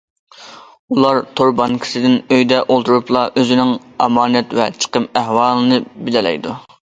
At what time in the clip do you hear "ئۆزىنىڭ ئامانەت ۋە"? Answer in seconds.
3.41-4.67